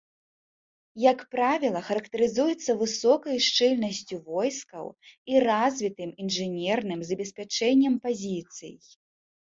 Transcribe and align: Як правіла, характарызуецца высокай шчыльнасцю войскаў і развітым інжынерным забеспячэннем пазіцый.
Як 1.11 1.19
правіла, 1.33 1.81
характарызуецца 1.89 2.75
высокай 2.81 3.37
шчыльнасцю 3.47 4.15
войскаў 4.31 4.85
і 5.35 5.45
развітым 5.49 6.09
інжынерным 6.25 6.99
забеспячэннем 7.11 7.93
пазіцый. 8.09 8.73